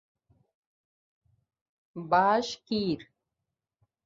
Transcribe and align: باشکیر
باشکیر 1.95 3.09